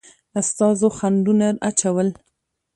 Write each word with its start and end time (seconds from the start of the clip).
استازو 0.41 0.87
خنډونه 0.97 1.47
اچول. 1.69 2.07